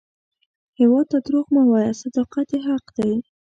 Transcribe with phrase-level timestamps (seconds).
[0.79, 3.11] هیواد ته دروغ مه وایه، صداقت یې حق دی